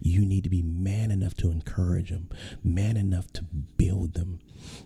You 0.00 0.24
need 0.24 0.44
to 0.44 0.50
be 0.50 0.62
man 0.62 1.10
enough 1.10 1.34
to 1.38 1.50
encourage 1.50 2.10
them 2.10 2.28
man 2.62 2.96
enough 2.96 3.32
to 3.34 3.42
build 3.42 4.14
them 4.14 4.40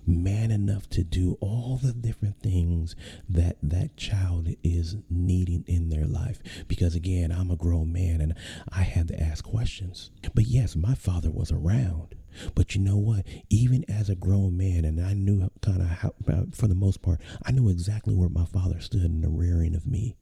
man 0.06 0.50
enough 0.50 0.88
to 0.90 1.02
do 1.02 1.36
all 1.40 1.78
the 1.82 1.92
different 1.92 2.40
things 2.40 2.94
that 3.28 3.56
that 3.62 3.96
child 3.96 4.48
is 4.62 4.96
needing 5.10 5.64
in 5.66 5.88
their 5.88 6.06
life. 6.06 6.40
Because 6.68 6.94
again 6.94 7.32
i'm 7.32 7.50
a 7.50 7.56
grown 7.56 7.92
man 7.92 8.20
and 8.20 8.34
i 8.70 8.82
had 8.82 9.08
to 9.08 9.20
ask 9.20 9.44
questions. 9.44 10.10
But 10.34 10.46
yes 10.46 10.76
my 10.76 10.94
father 10.94 11.30
was 11.30 11.50
around 11.52 12.14
but 12.54 12.74
you 12.74 12.80
know 12.80 12.96
what? 12.96 13.26
Even 13.50 13.84
as 13.88 14.08
a 14.08 14.14
grown 14.14 14.56
man, 14.56 14.84
and 14.84 15.00
I 15.00 15.14
knew 15.14 15.50
kind 15.60 15.80
of 15.80 15.88
how, 15.88 16.14
uh, 16.28 16.44
for 16.52 16.66
the 16.66 16.74
most 16.74 17.02
part, 17.02 17.20
I 17.44 17.52
knew 17.52 17.68
exactly 17.68 18.14
where 18.14 18.28
my 18.28 18.44
father 18.44 18.80
stood 18.80 19.04
in 19.04 19.20
the 19.20 19.28
rearing 19.28 19.74
of 19.74 19.86
me. 19.86 20.16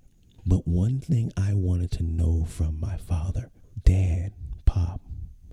But 0.47 0.67
one 0.67 1.01
thing 1.01 1.33
I 1.37 1.55
wanted 1.55 1.91
to 1.93 2.03
know 2.03 2.45
from 2.45 2.81
my 2.81 2.97
father 2.97 3.51
Dad, 3.85 4.33
Pop, 4.67 5.01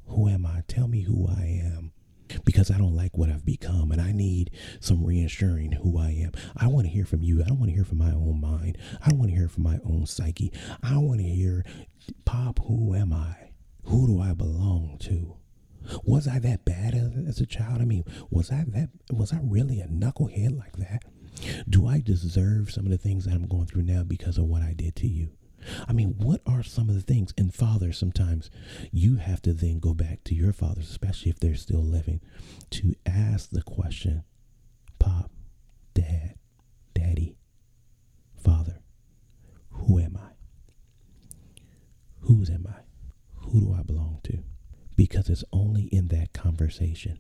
who 0.08 0.28
am 0.28 0.46
I? 0.46 0.64
Tell 0.68 0.88
me 0.88 1.02
who 1.02 1.28
I 1.28 1.62
am. 1.64 1.92
Because 2.44 2.70
I 2.70 2.78
don't 2.78 2.96
like 2.96 3.18
what 3.18 3.30
I've 3.30 3.46
become 3.46 3.92
and 3.92 4.02
I 4.02 4.12
need 4.12 4.52
some 4.82 5.06
reassuring 5.06 5.72
who 5.72 5.98
I 5.98 6.10
am. 6.10 6.32
I 6.58 6.68
want 6.68 6.86
to 6.86 6.92
hear 6.92 7.06
from 7.06 7.24
you. 7.24 7.42
I 7.42 7.48
don't 7.48 7.60
want 7.60 7.70
to 7.70 7.76
hear 7.76 7.86
from 7.86 8.00
my 8.00 8.12
own 8.12 8.42
mind. 8.42 8.78
I 9.02 9.10
don't 9.10 9.20
want 9.20 9.32
to 9.32 9.38
hear 9.38 9.48
from 9.48 9.64
my 9.64 9.80
own 9.86 10.06
psyche. 10.06 10.52
I 10.84 10.98
want 10.98 11.20
to 11.22 11.26
hear, 11.26 11.66
Pop, 12.26 12.60
who 12.66 12.94
am 12.94 13.14
I? 13.14 13.52
Who 13.84 14.08
do 14.08 14.22
I 14.22 14.34
belong 14.34 14.98
to? 15.02 15.38
Was 16.04 16.28
I 16.28 16.40
that 16.40 16.66
bad 16.66 16.94
as, 16.94 17.12
as 17.28 17.42
a 17.42 17.46
child? 17.46 17.82
I 17.82 17.86
mean, 17.86 18.04
was 18.30 18.52
I 18.52 18.66
that 18.70 18.90
was 19.12 19.34
I 19.34 19.40
really 19.42 19.80
a 19.80 19.88
knucklehead 19.88 20.58
like 20.58 20.78
that? 20.78 21.04
Do 21.70 21.88
I 21.88 22.00
deserve 22.00 22.72
some 22.72 22.86
of 22.86 22.92
the 22.92 22.98
things 22.98 23.26
that 23.26 23.34
I'm 23.34 23.48
going 23.48 23.68
through 23.68 23.84
now 23.84 24.04
because 24.04 24.38
of 24.38 24.46
what 24.46 24.64
I 24.64 24.74
did 24.74 24.96
to 24.98 25.08
you? 25.08 25.32
I 25.88 25.94
mean, 25.94 26.16
what 26.18 26.42
are 26.46 26.64
some 26.64 26.90
of 26.90 26.96
the 26.96 27.02
things? 27.02 27.34
And 27.38 27.54
fathers, 27.54 27.98
sometimes 27.98 28.50
you 28.92 29.18
have 29.18 29.42
to 29.44 29.54
then 29.54 29.80
go 29.80 29.94
back 29.94 30.24
to 30.26 30.36
your 30.36 30.54
fathers, 30.54 30.90
especially 30.90 31.30
if 31.30 31.40
they're 31.40 31.56
still 31.56 31.84
living, 31.84 32.22
to 32.72 32.96
ask 33.06 33.50
the 33.50 33.62
question 33.62 34.24
Pop, 35.00 35.32
Dad, 35.94 36.36
Daddy, 36.94 37.38
Father, 38.36 38.82
who 39.70 40.00
am 40.00 40.18
I? 40.18 40.32
Whose 42.22 42.50
am 42.50 42.68
I? 42.68 42.82
Who 43.48 43.62
do 43.62 43.74
I 43.74 43.84
belong 43.84 44.20
to? 44.24 44.44
Because 44.98 45.30
it's 45.30 45.46
only 45.54 45.84
in 45.84 46.10
that 46.10 46.34
conversation 46.34 47.20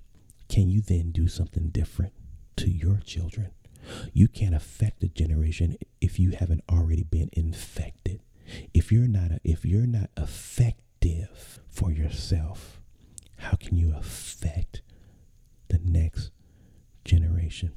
can 0.50 0.67
you 0.69 0.81
then 0.81 1.12
do 1.12 1.27
something 1.29 1.69
different 1.69 2.12
to 2.57 2.69
your 2.69 2.98
children. 3.05 3.51
You 4.13 4.27
can't 4.27 4.55
affect 4.55 5.03
a 5.03 5.07
generation 5.07 5.77
if 6.01 6.19
you 6.19 6.31
haven't 6.31 6.63
already 6.69 7.03
been 7.03 7.29
infected. 7.34 8.22
If 8.74 8.91
you're 8.91 9.07
not 9.07 9.31
a, 9.31 9.39
if 9.43 9.63
you're 9.65 9.86
not 9.86 10.10
effective 10.17 11.60
for 11.69 11.91
yourself, 11.91 12.81
how 13.38 13.55
can 13.55 13.77
you 13.77 13.93
affect 13.96 14.81
the 15.69 15.79
next 15.84 16.31
generation? 17.05 17.74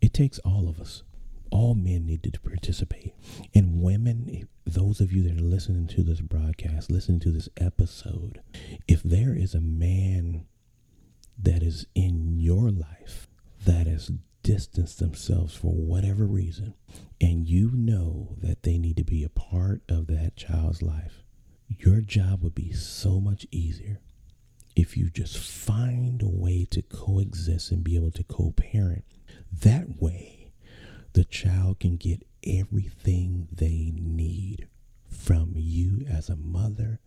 It 0.00 0.12
takes 0.12 0.38
all 0.40 0.68
of 0.68 0.80
us 0.80 1.04
all 1.50 1.74
men 1.74 2.06
needed 2.06 2.34
to 2.34 2.40
participate. 2.40 3.14
And 3.54 3.82
women, 3.82 4.48
those 4.64 5.00
of 5.00 5.12
you 5.12 5.22
that 5.24 5.38
are 5.38 5.44
listening 5.44 5.86
to 5.88 6.02
this 6.02 6.20
broadcast, 6.20 6.90
listening 6.90 7.20
to 7.20 7.30
this 7.30 7.48
episode, 7.56 8.40
if 8.88 9.02
there 9.02 9.34
is 9.34 9.54
a 9.54 9.60
man 9.60 10.46
that 11.38 11.62
is 11.62 11.86
in 11.94 12.38
your 12.38 12.70
life 12.70 13.28
that 13.64 13.86
has 13.86 14.10
distanced 14.42 14.98
themselves 14.98 15.54
for 15.54 15.72
whatever 15.72 16.26
reason, 16.26 16.74
and 17.20 17.46
you 17.46 17.70
know 17.72 18.36
that 18.38 18.62
they 18.62 18.78
need 18.78 18.96
to 18.96 19.04
be 19.04 19.22
a 19.24 19.28
part 19.28 19.82
of 19.88 20.06
that 20.06 20.36
child's 20.36 20.82
life, 20.82 21.22
your 21.68 22.00
job 22.00 22.42
would 22.42 22.54
be 22.54 22.72
so 22.72 23.20
much 23.20 23.46
easier 23.50 24.00
if 24.76 24.96
you 24.96 25.10
just 25.10 25.36
find 25.36 26.22
a 26.22 26.28
way 26.28 26.66
to 26.70 26.82
coexist 26.82 27.70
and 27.70 27.84
be 27.84 27.96
able 27.96 28.10
to 28.10 28.24
co 28.24 28.52
parent. 28.56 29.04
That 29.52 30.00
way, 30.00 30.39
child 31.30 31.80
can 31.80 31.96
get 31.96 32.26
everything 32.44 33.48
they 33.52 33.92
need 33.94 34.68
from 35.08 35.52
you 35.56 36.04
as 36.08 36.28
a 36.28 36.36
mother 36.36 37.00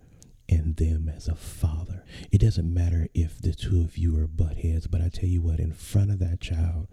and 0.50 0.76
them 0.76 1.10
as 1.10 1.28
a 1.28 1.36
father. 1.36 2.04
It 2.32 2.42
doesn't 2.42 2.74
matter 2.74 3.08
if 3.14 3.42
the 3.42 3.54
two 3.54 3.82
of 3.82 3.98
you 3.98 4.18
are 4.20 4.28
butt 4.28 4.58
heads, 4.58 4.88
but 4.88 5.02
I 5.02 5.10
tell 5.10 5.30
you 5.30 5.42
what, 5.42 5.60
in 5.60 5.74
front 5.74 6.12
of 6.12 6.20
that 6.20 6.42
child, 6.42 6.88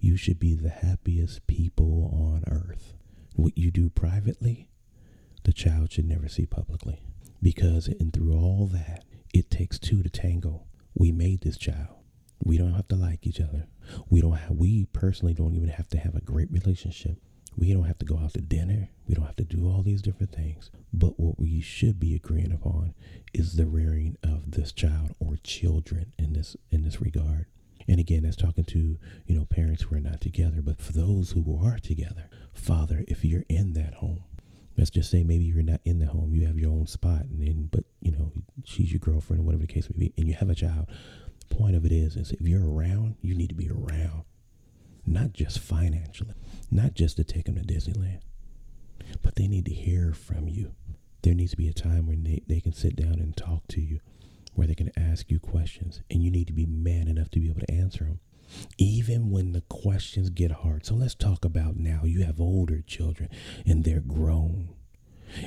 you 0.00 0.16
should 0.16 0.38
be 0.40 0.54
the 0.54 0.70
happiest 0.70 1.46
people 1.46 2.10
on 2.12 2.44
earth. 2.46 2.94
What 3.34 3.58
you 3.58 3.70
do 3.70 3.90
privately, 3.90 4.68
the 5.44 5.52
child 5.52 5.92
should 5.92 6.06
never 6.08 6.28
see 6.28 6.46
publicly. 6.46 7.00
Because 7.42 7.88
and 7.88 8.12
through 8.12 8.34
all 8.34 8.66
that, 8.72 9.04
it 9.34 9.50
takes 9.50 9.78
two 9.78 10.02
to 10.02 10.08
tango. 10.08 10.64
We 10.94 11.12
made 11.12 11.42
this 11.42 11.58
child. 11.58 11.96
We 12.42 12.58
don't 12.58 12.74
have 12.74 12.88
to 12.88 12.96
like 12.96 13.26
each 13.26 13.40
other. 13.40 13.66
We 14.10 14.20
don't 14.20 14.36
have, 14.36 14.50
we 14.50 14.86
personally 14.86 15.34
don't 15.34 15.54
even 15.54 15.68
have 15.68 15.88
to 15.88 15.98
have 15.98 16.14
a 16.14 16.20
great 16.20 16.50
relationship. 16.50 17.18
We 17.56 17.72
don't 17.72 17.84
have 17.84 17.98
to 17.98 18.04
go 18.04 18.18
out 18.18 18.34
to 18.34 18.40
dinner. 18.40 18.90
We 19.06 19.14
don't 19.14 19.26
have 19.26 19.36
to 19.36 19.44
do 19.44 19.68
all 19.68 19.82
these 19.82 20.02
different 20.02 20.32
things. 20.32 20.70
But 20.92 21.20
what 21.20 21.38
we 21.38 21.60
should 21.60 22.00
be 22.00 22.14
agreeing 22.14 22.52
upon 22.52 22.94
is 23.32 23.56
the 23.56 23.66
rearing 23.66 24.16
of 24.22 24.50
this 24.50 24.72
child 24.72 25.14
or 25.20 25.36
children 25.44 26.12
in 26.18 26.32
this 26.32 26.56
in 26.70 26.82
this 26.82 27.00
regard. 27.00 27.46
And 27.86 28.00
again, 28.00 28.22
that's 28.22 28.36
talking 28.36 28.64
to, 28.64 28.98
you 29.26 29.38
know, 29.38 29.44
parents 29.44 29.82
who 29.82 29.94
are 29.96 30.00
not 30.00 30.20
together. 30.20 30.62
But 30.62 30.80
for 30.80 30.92
those 30.92 31.32
who 31.32 31.60
are 31.62 31.78
together, 31.78 32.28
Father, 32.52 33.04
if 33.06 33.24
you're 33.24 33.44
in 33.48 33.74
that 33.74 33.94
home, 33.94 34.24
let's 34.76 34.90
just 34.90 35.10
say 35.10 35.22
maybe 35.22 35.44
you're 35.44 35.62
not 35.62 35.80
in 35.84 35.98
the 35.98 36.06
home, 36.06 36.34
you 36.34 36.46
have 36.46 36.58
your 36.58 36.70
own 36.70 36.86
spot, 36.86 37.22
and 37.22 37.40
then, 37.40 37.68
but 37.70 37.84
you 38.00 38.10
know, 38.10 38.32
she's 38.64 38.90
your 38.90 39.00
girlfriend 39.00 39.40
or 39.42 39.44
whatever 39.44 39.66
the 39.66 39.72
case 39.72 39.88
may 39.90 40.06
be, 40.06 40.14
and 40.16 40.26
you 40.26 40.34
have 40.34 40.50
a 40.50 40.54
child. 40.54 40.86
The 41.48 41.54
point 41.54 41.76
of 41.76 41.84
it 41.84 41.92
is, 41.92 42.16
is 42.16 42.32
if 42.32 42.40
you're 42.40 42.68
around, 42.68 43.16
you 43.20 43.34
need 43.34 43.48
to 43.48 43.54
be 43.54 43.70
around, 43.70 44.24
not 45.06 45.32
just 45.32 45.58
financially, 45.58 46.34
not 46.70 46.94
just 46.94 47.16
to 47.16 47.24
take 47.24 47.46
them 47.46 47.56
to 47.56 47.62
Disneyland, 47.62 48.20
but 49.22 49.36
they 49.36 49.46
need 49.46 49.66
to 49.66 49.74
hear 49.74 50.12
from 50.12 50.48
you. 50.48 50.74
There 51.22 51.34
needs 51.34 51.52
to 51.52 51.56
be 51.56 51.68
a 51.68 51.72
time 51.72 52.06
when 52.06 52.24
they, 52.24 52.42
they 52.46 52.60
can 52.60 52.72
sit 52.72 52.96
down 52.96 53.14
and 53.14 53.36
talk 53.36 53.66
to 53.68 53.80
you, 53.80 54.00
where 54.54 54.66
they 54.66 54.74
can 54.74 54.90
ask 54.96 55.30
you 55.30 55.38
questions, 55.38 56.00
and 56.10 56.22
you 56.22 56.30
need 56.30 56.46
to 56.46 56.52
be 56.52 56.66
man 56.66 57.08
enough 57.08 57.30
to 57.30 57.40
be 57.40 57.48
able 57.48 57.60
to 57.60 57.70
answer 57.70 58.04
them 58.04 58.20
even 58.78 59.30
when 59.30 59.52
the 59.52 59.62
questions 59.62 60.30
get 60.30 60.50
hard. 60.50 60.84
So 60.86 60.94
let's 60.94 61.14
talk 61.14 61.44
about 61.44 61.76
now. 61.76 62.02
You 62.04 62.24
have 62.24 62.40
older 62.40 62.82
children 62.82 63.28
and 63.66 63.84
they're 63.84 64.00
grown. 64.00 64.70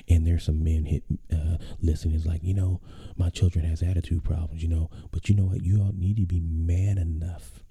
And 0.10 0.25
there's 0.25 0.46
some 0.46 0.63
men 0.63 0.86
hit 0.86 1.03
uh, 1.32 1.58
listening. 1.82 2.15
Is 2.15 2.25
like, 2.25 2.44
you 2.44 2.53
know, 2.53 2.82
my 3.15 3.29
children 3.29 3.65
has 3.65 3.82
attitude 3.82 4.24
problems, 4.24 4.62
you 4.63 4.70
know, 4.70 4.89
but 5.12 5.29
you 5.29 5.36
know 5.36 5.46
what? 5.46 5.63
You 5.63 5.82
all 5.82 5.94
need 5.96 6.17
to 6.17 6.25
be 6.25 6.39
man 6.39 6.98
enough 6.98 7.63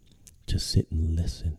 to 0.47 0.59
sit 0.59 0.91
and 0.91 1.17
listen, 1.17 1.59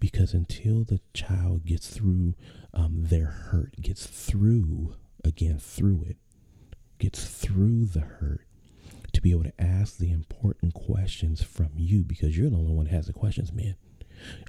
because 0.00 0.34
until 0.34 0.84
the 0.84 1.00
child 1.14 1.64
gets 1.64 1.88
through 1.88 2.34
um, 2.74 3.04
their 3.04 3.26
hurt, 3.26 3.80
gets 3.80 4.06
through 4.06 4.96
again 5.24 5.58
through 5.58 6.04
it, 6.08 6.16
gets 6.98 7.24
through 7.24 7.86
the 7.86 8.00
hurt, 8.00 8.44
to 9.12 9.20
be 9.20 9.30
able 9.30 9.44
to 9.44 9.60
ask 9.60 9.98
the 9.98 10.10
important 10.10 10.74
questions 10.74 11.42
from 11.42 11.70
you 11.76 12.02
because 12.02 12.36
you're 12.36 12.50
the 12.50 12.56
only 12.56 12.72
one 12.72 12.86
that 12.86 12.94
has 12.94 13.06
the 13.06 13.12
questions, 13.12 13.52
man. 13.52 13.76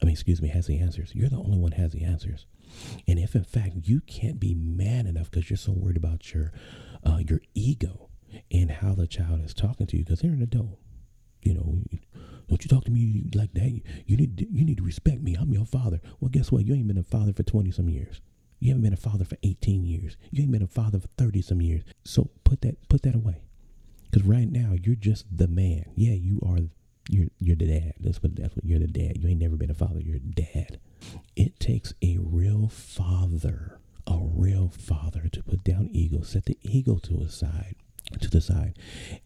I 0.01 0.06
mean, 0.06 0.13
excuse 0.13 0.42
me, 0.42 0.50
has 0.50 0.68
the 0.68 0.80
answers. 0.80 1.13
You're 1.13 1.30
the 1.30 1.38
only 1.38 1.58
one 1.58 1.72
has 1.74 1.92
the 1.92 2.03
answers. 2.03 2.46
And 3.08 3.20
if 3.20 3.36
in 3.36 3.44
fact 3.44 3.74
you 3.84 4.01
can't 4.01 4.39
be 4.39 4.53
man 4.53 5.06
enough 5.06 5.30
because 5.30 5.50
you're 5.50 5.58
so 5.58 5.72
worried 5.72 5.98
about 5.98 6.34
your 6.34 6.51
uh, 7.06 7.20
your 7.27 7.42
ego 7.53 8.10
and 8.51 8.72
how 8.72 8.94
the 8.96 9.08
child 9.08 9.42
is 9.44 9.53
talking 9.53 9.88
to 9.88 9.98
you, 9.98 10.03
because 10.03 10.22
they're 10.22 10.32
an 10.32 10.42
adult, 10.42 10.80
you 11.42 11.53
know, 11.53 11.84
don't 12.48 12.63
you 12.63 12.70
talk 12.70 12.86
to 12.86 12.92
me 12.92 13.24
like 13.36 13.53
that. 13.53 13.82
You 14.06 14.18
need 14.18 14.38
to, 14.38 14.51
you 14.51 14.65
need 14.65 14.77
to 14.77 14.84
respect 14.84 15.22
me. 15.22 15.36
I'm 15.36 15.51
your 15.53 15.65
father. 15.65 16.00
Well, 16.20 16.30
guess 16.30 16.51
what? 16.51 16.65
You 16.65 16.74
ain't 16.74 16.88
been 16.88 16.98
a 16.98 17.03
father 17.03 17.34
for 17.34 17.44
twenty 17.44 17.72
some 17.72 17.89
years. 17.89 18.22
You 18.63 18.70
haven't 18.70 18.84
been 18.84 18.94
a 18.94 18.96
father 18.96 19.25
for 19.25 19.36
18 19.44 19.84
years. 19.84 20.15
You 20.32 20.44
ain't 20.44 20.51
been 20.53 20.63
a 20.63 20.68
father 20.68 20.98
for 20.98 21.10
30 21.18 21.42
some 21.42 21.62
years. 21.62 21.84
So 22.06 22.30
put 22.46 22.62
that 22.62 22.88
put 22.88 23.01
that 23.01 23.13
away. 23.13 23.42
Because 24.10 24.25
right 24.25 24.50
now 24.50 24.74
you're 24.82 24.96
just 24.96 25.25
the 25.36 25.50
man. 25.50 25.84
Yeah, 25.96 26.13
you 26.13 26.39
are. 26.48 26.60
You're 27.10 27.27
you're 27.39 27.55
the 27.55 27.67
dad. 27.67 27.93
That's 28.00 28.22
what 28.24 28.36
that's 28.36 28.55
what 28.55 28.65
you're 28.65 28.79
the 28.79 28.88
dad. 28.88 29.17
You 29.17 29.27
ain't 29.29 29.41
never 29.41 29.55
been 29.55 29.72
a 29.72 29.75
father. 29.75 30.00
You're 30.00 30.17
a 30.17 30.19
dad. 30.19 30.79
It 31.36 31.60
takes 31.60 31.93
a 32.01 32.17
real 32.19 32.69
father, 32.69 33.79
a 34.07 34.19
real 34.22 34.69
father, 34.69 35.27
to 35.31 35.43
put 35.43 35.63
down 35.63 35.89
ego, 35.91 36.22
set 36.22 36.45
the 36.45 36.57
ego 36.62 36.98
to 37.03 37.22
a 37.22 37.29
side, 37.29 37.75
to 38.22 38.29
the 38.29 38.39
side, 38.41 38.77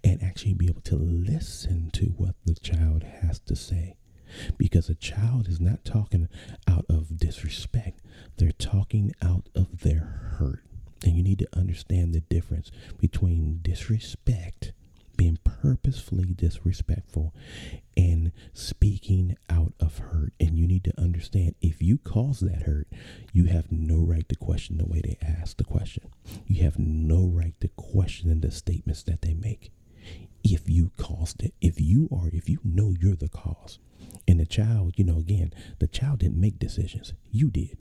and 0.03 0.24
actually 0.24 0.55
be 0.55 0.67
able 0.67 0.81
to 0.81 0.96
listen 0.96 1.91
to 1.91 2.05
what 2.17 2.36
the 2.46 2.55
child 2.55 3.03
has 3.03 3.39
to 3.41 3.55
say. 3.55 3.96
Because 4.57 4.89
a 4.89 4.96
child 4.96 5.48
is 5.48 5.62
not 5.62 5.86
talking 5.86 6.27
out 6.67 6.86
of 6.89 7.17
disrespect; 7.17 8.01
they're 8.38 8.51
talking 8.51 9.13
out 9.22 9.50
of 9.55 9.81
their 9.81 10.35
hurt. 10.40 10.63
And 11.05 11.16
you 11.16 11.24
need 11.24 11.40
to 11.40 11.57
understand 11.57 12.13
the 12.13 12.22
difference 12.22 12.72
between 13.00 13.59
disrespect 13.61 14.72
being 15.18 15.40
purposefully 15.44 16.34
disrespectful 16.34 17.34
and 17.96 18.32
speaking 18.53 19.36
out 19.50 19.74
of 19.80 19.98
hurt. 19.98 20.34
And 20.40 20.58
you 20.58 20.68
need 20.68 20.84
to 20.86 21.00
understand 21.00 21.56
if 21.62 21.82
you 21.82 21.98
cause 21.98 22.40
that 22.42 22.64
hurt, 22.64 22.88
you 23.34 23.46
have 23.46 23.72
no 23.72 23.98
right 23.98 24.27
to 24.30 24.36
question 24.36 24.77
the 24.77 24.86
way 24.86 25.01
they 25.03 25.18
ask 25.22 25.58
the 25.58 25.64
question. 25.64 26.10
You 26.46 26.64
have 26.64 26.77
no 26.80 27.25
right 27.25 27.60
to 27.62 27.68
question 27.70 28.40
the 28.40 28.51
statements 28.51 29.03
that 29.03 29.22
they 29.22 29.34
make. 29.34 29.72
If 30.44 30.70
you 30.70 30.92
caused 30.98 31.44
it, 31.44 31.53
if 31.60 31.82
you 31.82 32.08
are, 32.12 32.30
if 32.32 32.48
you 32.48 32.60
know 32.64 32.94
you're 32.98 33.16
the 33.16 33.27
cause, 33.27 33.80
and 34.27 34.40
the 34.40 34.46
child, 34.46 34.94
you 34.98 35.03
know, 35.03 35.18
again, 35.18 35.53
the 35.80 35.88
child 35.88 36.20
didn't 36.20 36.40
make 36.40 36.60
decisions. 36.60 37.14
You 37.32 37.50
did. 37.50 37.77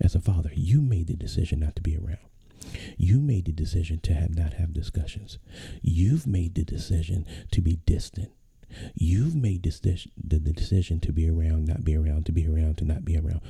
As 0.00 0.14
a 0.14 0.20
father, 0.20 0.50
you 0.54 0.80
made 0.80 1.06
the 1.08 1.14
decision 1.14 1.60
not 1.60 1.76
to 1.76 1.82
be 1.82 1.96
around. 1.96 2.29
You 3.02 3.18
made 3.18 3.46
the 3.46 3.52
decision 3.52 3.98
to 4.00 4.12
have 4.12 4.36
not 4.36 4.52
have 4.52 4.74
discussions. 4.74 5.38
You've 5.80 6.26
made 6.26 6.54
the 6.54 6.64
decision 6.64 7.24
to 7.50 7.62
be 7.62 7.76
distant. 7.86 8.30
You've 8.94 9.34
made 9.34 9.62
this 9.62 9.80
the, 9.80 10.06
the 10.22 10.52
decision 10.52 11.00
to 11.00 11.12
be 11.12 11.26
around, 11.26 11.66
not 11.66 11.82
be 11.82 11.96
around, 11.96 12.26
to 12.26 12.32
be 12.32 12.46
around, 12.46 12.76
to 12.76 12.84
not 12.84 13.06
be 13.06 13.16
around. 13.16 13.40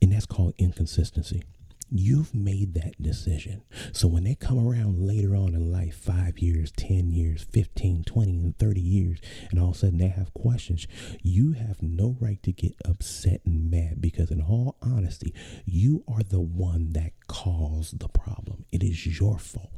And 0.00 0.12
that's 0.12 0.24
called 0.24 0.54
inconsistency. 0.56 1.42
You've 1.90 2.34
made 2.34 2.74
that 2.74 3.00
decision. 3.00 3.62
So 3.92 4.08
when 4.08 4.24
they 4.24 4.34
come 4.34 4.58
around 4.58 5.00
later 5.00 5.34
on 5.34 5.54
in 5.54 5.72
life, 5.72 5.96
five 5.96 6.38
years, 6.38 6.70
10 6.72 7.10
years, 7.10 7.46
15, 7.50 8.04
20, 8.04 8.30
and 8.30 8.58
30 8.58 8.80
years, 8.80 9.18
and 9.50 9.58
all 9.58 9.70
of 9.70 9.76
a 9.76 9.78
sudden 9.78 9.98
they 9.98 10.08
have 10.08 10.34
questions, 10.34 10.86
you 11.22 11.52
have 11.52 11.82
no 11.82 12.14
right 12.20 12.42
to 12.42 12.52
get 12.52 12.74
upset 12.84 13.40
and 13.46 13.70
mad 13.70 14.02
because, 14.02 14.30
in 14.30 14.42
all 14.42 14.76
honesty, 14.82 15.32
you 15.64 16.04
are 16.06 16.22
the 16.22 16.42
one 16.42 16.92
that 16.92 17.12
caused 17.26 18.00
the 18.00 18.08
problem. 18.08 18.66
It 18.70 18.82
is 18.82 19.18
your 19.18 19.38
fault. 19.38 19.72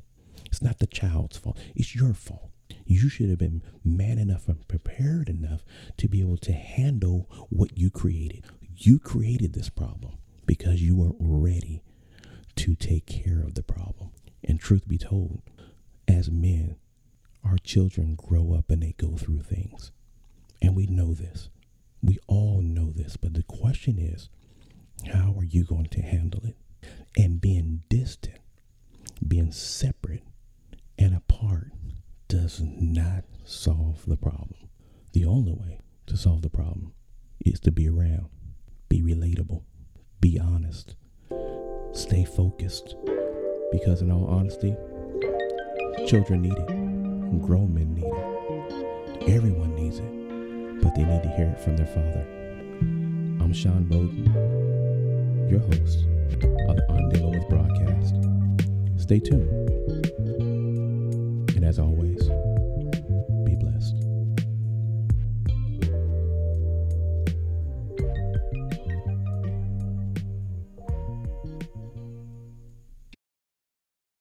It's 0.47 0.63
not 0.63 0.81
the 0.81 0.89
child's 0.89 1.37
fault, 1.37 1.59
it's 1.77 1.95
your 1.95 2.15
fault. 2.15 2.51
You 2.87 3.09
should 3.09 3.31
have 3.31 3.39
been 3.39 3.63
man 3.85 4.19
enough 4.19 4.49
and 4.49 4.67
prepared 4.67 5.29
enough 5.29 5.65
to 5.99 6.09
be 6.09 6.21
able 6.21 6.39
to 6.39 6.53
handle 6.53 7.29
what 7.51 7.79
you 7.79 7.89
created. 7.89 8.45
You 8.77 8.99
created 8.99 9.53
this 9.53 9.69
problem 9.69 10.15
because 10.45 10.83
you 10.83 10.97
weren't 10.97 11.17
ready 11.21 11.85
to 12.57 12.75
take 12.75 13.07
care 13.07 13.43
of 13.43 13.55
the 13.55 13.63
problem. 13.63 14.11
And 14.45 14.59
truth 14.61 14.89
be 14.89 14.99
told, 14.99 15.43
as 16.09 16.31
men, 16.31 16.77
our 17.45 17.59
children 17.59 18.15
grow 18.17 18.53
up 18.53 18.71
and 18.71 18.83
they 18.83 18.95
go 18.99 19.17
through 19.17 19.43
things. 19.43 19.93
And 20.63 20.77
we 20.77 20.87
know 20.87 21.15
this. 21.15 21.49
We 22.03 22.19
all 22.27 22.61
know 22.63 22.91
this. 22.91 23.17
But 23.17 23.35
the 23.35 23.43
question 23.43 23.99
is, 23.99 24.29
how 25.13 25.35
are 25.39 25.45
you 25.45 25.65
going 25.65 25.87
to 25.87 26.03
handle 26.03 26.43
it? 26.45 26.57
And 27.17 27.41
being 27.41 27.83
distant, 27.89 28.39
being 29.27 29.53
separate 29.53 30.23
and 30.99 31.15
apart 31.15 31.73
does 32.29 32.61
not 32.63 33.25
solve 33.45 34.05
the 34.07 34.17
problem. 34.17 34.69
The 35.13 35.25
only 35.25 35.53
way 35.53 35.81
to 36.07 36.17
solve 36.17 36.43
the 36.43 36.51
problem 36.51 36.93
is 37.45 37.59
to 37.61 37.73
be 37.73 37.89
around, 37.89 38.29
be 38.89 39.03
relatable, 39.03 39.63
be 40.21 40.39
honest, 40.39 40.95
stay 42.01 42.25
focused. 42.25 42.97
Because, 43.71 44.01
in 44.01 44.11
all 44.11 44.27
honesty, 44.27 44.75
children 46.07 46.43
need 46.43 46.57
it, 46.57 46.67
grown 47.43 47.73
men 47.73 47.95
need 47.95 48.05
it, 48.05 49.29
everyone 49.29 49.75
needs 49.77 49.99
it, 49.99 50.83
but 50.83 50.95
they 50.97 51.05
need 51.05 51.23
to 51.23 51.29
hear 51.37 51.47
it 51.47 51.61
from 51.61 51.77
their 51.77 51.87
father. 51.87 52.27
I'm 53.41 53.53
Sean 53.53 53.85
Bowden, 53.85 54.25
your 55.49 55.61
host 55.61 56.07
of 56.69 56.77
the 56.77 56.87
I'm 56.89 57.09
Dealing 57.11 57.39
With 57.39 57.49
broadcast. 57.49 58.15
Stay 58.97 59.21
tuned. 59.21 59.51
And 61.55 61.65
as 61.65 61.79
always, 61.79 62.29